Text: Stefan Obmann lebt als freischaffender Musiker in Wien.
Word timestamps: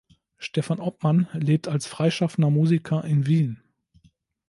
Stefan 0.39 0.79
Obmann 0.79 1.27
lebt 1.33 1.67
als 1.67 1.85
freischaffender 1.85 2.49
Musiker 2.49 3.03
in 3.05 3.27
Wien. 3.27 3.61